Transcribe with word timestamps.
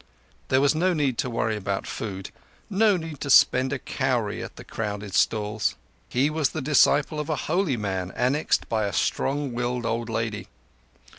There 0.47 0.61
was 0.61 0.73
no 0.73 0.95
need 0.95 1.19
to 1.19 1.29
worry 1.29 1.55
about 1.55 1.85
food—no 1.85 2.97
need 2.97 3.21
to 3.21 3.29
spend 3.29 3.71
a 3.71 3.77
cowrie 3.77 4.41
at 4.43 4.55
the 4.55 4.63
crowded 4.63 5.13
stalls. 5.13 5.75
He 6.09 6.27
was 6.27 6.49
the 6.49 6.59
disciple 6.61 7.19
of 7.19 7.29
a 7.29 7.35
holy 7.45 7.77
man 7.77 8.11
annexed 8.15 8.67
by 8.67 8.85
a 8.85 8.93
strong 8.93 9.53
willed 9.53 9.85
old 9.85 10.09
lady. 10.09 10.47